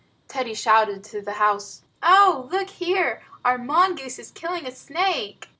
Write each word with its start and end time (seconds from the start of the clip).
Teddy 0.27 0.55
shouted 0.55 1.03
to 1.03 1.21
the 1.21 1.33
house: 1.33 1.83
"Oh, 2.01 2.49
look 2.51 2.71
here! 2.71 3.21
Our 3.45 3.59
mongoose 3.59 4.17
is 4.17 4.31
killing 4.31 4.65
a 4.65 4.71
snake." 4.71 5.49